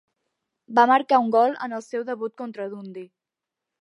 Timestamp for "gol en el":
1.37-1.85